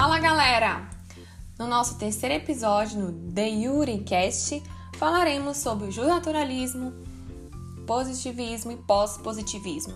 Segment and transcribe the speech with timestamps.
[0.00, 0.88] Fala galera!
[1.58, 4.62] No nosso terceiro episódio no The YuriCast
[4.96, 6.94] falaremos sobre o naturalismo,
[7.86, 9.92] positivismo e pós-positivismo.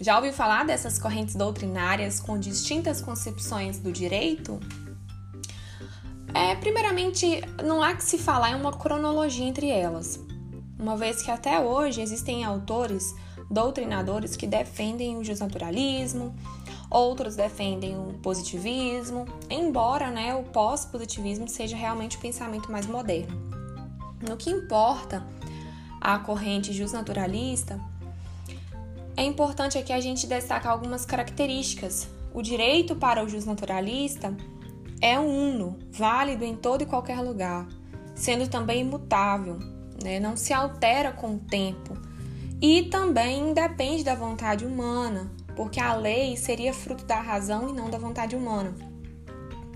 [0.00, 4.58] Já ouviu falar dessas correntes doutrinárias com distintas concepções do direito?
[6.34, 10.18] É, primeiramente, não há que se falar em uma cronologia entre elas,
[10.76, 13.14] uma vez que até hoje existem autores
[13.48, 16.34] doutrinadores que defendem o justnaturalismo,
[16.94, 23.36] outros defendem o positivismo, embora né, o pós-positivismo seja realmente o pensamento mais moderno.
[24.26, 25.26] No que importa
[26.00, 27.80] a corrente justnaturalista,
[29.16, 32.08] é importante aqui a gente destacar algumas características.
[32.32, 34.32] O direito para o justnaturalista
[35.00, 37.66] é uno, válido em todo e qualquer lugar,
[38.14, 39.58] sendo também imutável,
[40.02, 40.20] né?
[40.20, 41.96] não se altera com o tempo
[42.62, 47.90] e também independe da vontade humana, porque a lei seria fruto da razão e não
[47.90, 48.74] da vontade humana.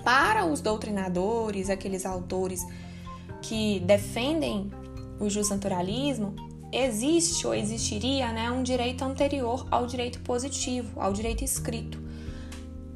[0.04, 2.64] Para os doutrinadores, aqueles autores
[3.42, 4.70] que defendem
[5.20, 6.34] o justnaturalismo,
[6.72, 12.00] existe ou existiria né, um direito anterior ao direito positivo, ao direito escrito.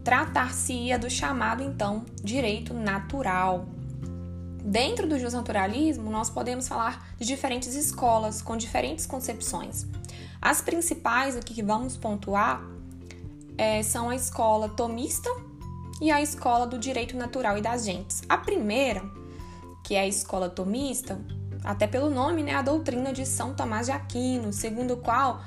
[0.05, 3.67] Tratar-se-ia do chamado, então, direito natural.
[4.65, 9.87] Dentro do justnaturalismo, nós podemos falar de diferentes escolas com diferentes concepções.
[10.41, 12.63] As principais aqui que vamos pontuar
[13.63, 15.31] é, são a escola tomista
[16.01, 18.21] e a escola do direito natural e das gentes.
[18.29, 19.01] A primeira,
[19.85, 21.21] que é a escola tomista,
[21.63, 25.41] até pelo nome, né, a doutrina de São Tomás de Aquino, segundo o qual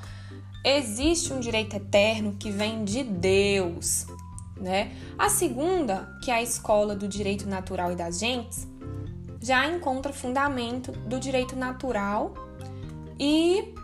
[0.64, 4.06] existe um direito eterno que vem de Deus,
[4.56, 4.96] né?
[5.18, 8.66] A segunda, que é a escola do direito natural e das gentes,
[9.42, 12.32] já encontra fundamento do direito natural
[13.20, 13.74] e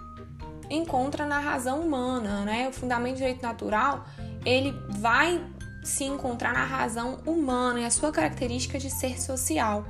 [0.71, 2.69] encontra na razão humana, né?
[2.69, 4.05] O fundamento do direito natural,
[4.45, 5.45] ele vai
[5.83, 9.85] se encontrar na razão humana e a sua característica de ser social.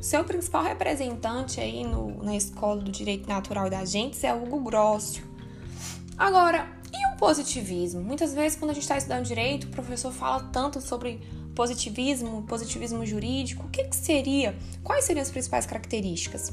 [0.00, 5.24] Seu principal representante aí no, na escola do direito natural da gente é Hugo Grossio.
[6.18, 8.00] Agora, e o positivismo?
[8.00, 11.20] Muitas vezes, quando a gente está estudando direito, o professor fala tanto sobre
[11.54, 13.66] positivismo, positivismo jurídico.
[13.66, 14.56] O que, que seria?
[14.82, 16.52] Quais seriam as principais características?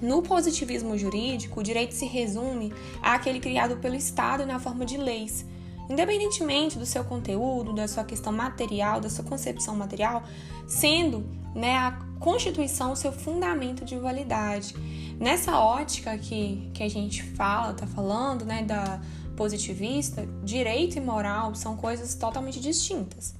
[0.00, 5.44] No positivismo jurídico, o direito se resume àquele criado pelo Estado na forma de leis.
[5.92, 10.22] Independentemente do seu conteúdo, da sua questão material, da sua concepção material,
[10.66, 11.22] sendo
[11.54, 14.74] né, a Constituição o seu fundamento de validade.
[15.20, 19.02] Nessa ótica que, que a gente fala, tá falando, né, da
[19.36, 23.34] positivista, direito e moral são coisas totalmente distintas.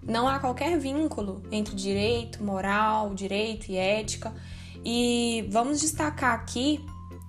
[0.00, 4.32] Não há qualquer vínculo entre direito, moral, direito e ética.
[4.84, 6.84] E vamos destacar aqui,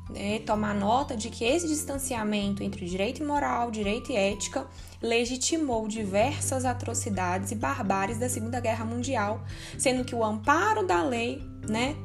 [0.10, 4.66] né, tomar nota de que esse distanciamento entre direito moral, direito e ética
[5.02, 9.44] legitimou diversas atrocidades e barbáries da Segunda Guerra Mundial,
[9.78, 11.96] sendo que o amparo da lei, né,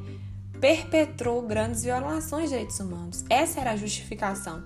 [0.61, 3.25] perpetrou grandes violações de direitos humanos.
[3.29, 4.63] Essa era a justificação,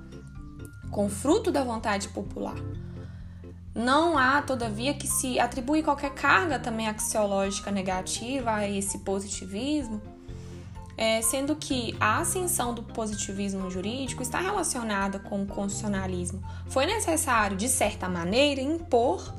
[0.92, 2.56] com fruto da vontade popular.
[3.74, 10.02] Não há, todavia, que se atribui qualquer carga também axiológica negativa a esse positivismo,
[11.00, 16.44] é, sendo que a ascensão do positivismo jurídico está relacionada com o constitucionalismo.
[16.68, 19.34] Foi necessário, de certa maneira, impor,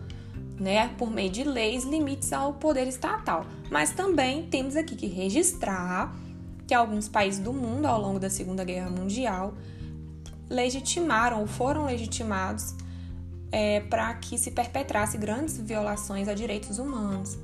[0.58, 3.44] né, por meio de leis, limites ao poder estatal.
[3.70, 6.16] Mas também temos aqui que registrar
[6.66, 9.52] que alguns países do mundo, ao longo da Segunda Guerra Mundial,
[10.48, 12.74] legitimaram ou foram legitimados
[13.52, 17.38] é, para que se perpetrasse grandes violações a direitos humanos.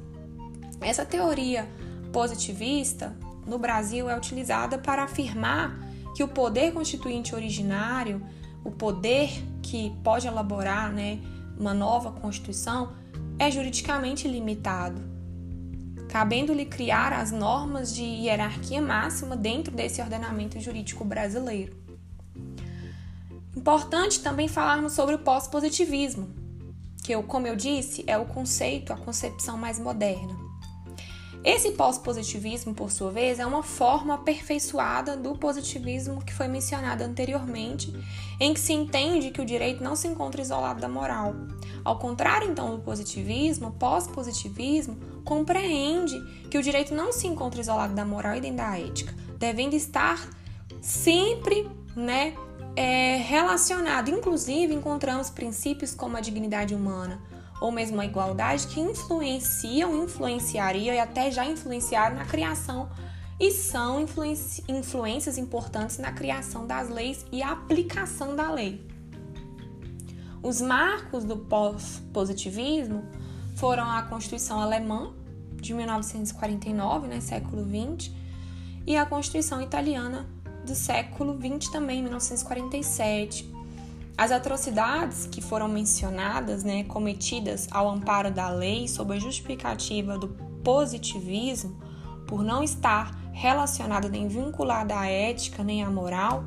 [0.81, 1.69] Essa teoria
[2.15, 3.15] positivista
[3.47, 5.79] no Brasil é utilizada para afirmar
[6.15, 8.21] que o poder constituinte originário,
[8.65, 9.31] o poder
[9.63, 11.21] que pode elaborar né,
[11.59, 12.93] uma nova Constituição,
[13.39, 15.03] é juridicamente limitado,
[16.09, 21.77] cabendo-lhe criar as normas de hierarquia máxima dentro desse ordenamento jurídico brasileiro.
[23.55, 26.29] Importante também falarmos sobre o pós-positivismo,
[27.03, 30.46] que, como eu disse, é o conceito, a concepção mais moderna.
[31.47, 37.95] Esse pós-positivismo, por sua vez, é uma forma aperfeiçoada do positivismo que foi mencionado anteriormente,
[38.41, 41.37] em que se entende que o direito não se encontra isolado da moral.
[41.85, 46.21] Ao contrário, então, do positivismo, o pós-positivismo compreende
[46.51, 50.29] que o direito não se encontra isolado da moral e nem da ética, devendo estar
[50.81, 52.35] sempre, né,
[52.75, 54.11] é, relacionado.
[54.11, 57.23] Inclusive, encontramos princípios como a dignidade humana
[57.61, 62.89] ou mesmo a igualdade que influenciam, influenciariam e até já influenciaram na criação
[63.39, 64.05] e são
[64.69, 68.85] influências importantes na criação das leis e aplicação da lei.
[70.43, 73.05] Os marcos do pós-positivismo
[73.57, 75.13] foram a Constituição Alemã,
[75.55, 78.15] de 1949, né, século 20,
[78.87, 80.27] e a Constituição Italiana
[80.65, 83.56] do século 20 também, 1947.
[84.19, 90.29] As atrocidades que foram mencionadas, né, cometidas ao amparo da lei sob a justificativa do
[90.65, 91.79] positivismo,
[92.27, 96.45] por não estar relacionada nem vinculada à ética nem à moral,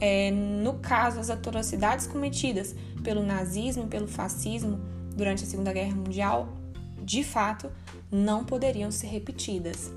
[0.00, 4.80] é, no caso, as atrocidades cometidas pelo nazismo e pelo fascismo
[5.14, 6.48] durante a Segunda Guerra Mundial,
[7.02, 7.70] de fato,
[8.10, 9.92] não poderiam ser repetidas.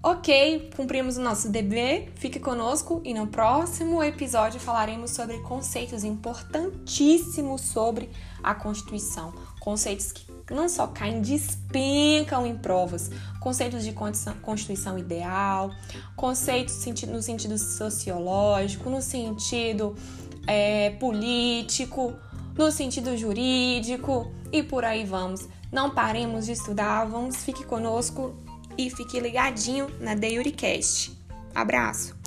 [0.00, 7.62] Ok, cumprimos o nosso dever, fique conosco e no próximo episódio falaremos sobre conceitos importantíssimos
[7.62, 8.08] sobre
[8.40, 9.32] a Constituição.
[9.58, 10.24] Conceitos que
[10.54, 13.10] não só caem, despencam em provas.
[13.40, 13.92] Conceitos de
[14.40, 15.72] Constituição ideal,
[16.14, 16.76] conceitos
[17.08, 19.96] no sentido sociológico, no sentido
[20.46, 22.14] é, político,
[22.56, 25.48] no sentido jurídico e por aí vamos.
[25.72, 28.32] Não paremos de estudar, vamos, fique conosco
[28.78, 31.12] e fique ligadinho na DeYuriCast.
[31.54, 32.17] Abraço!